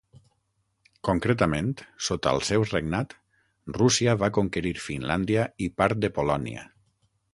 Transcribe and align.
Concretament, 1.09 1.67
sota 2.07 2.33
el 2.37 2.41
seu 2.49 2.65
regnat, 2.71 3.13
Rússia 3.77 4.19
va 4.25 4.31
conquerir 4.39 4.73
Finlàndia 4.87 5.45
i 5.67 5.69
part 5.83 6.03
de 6.07 6.11
Polònia. 6.17 6.65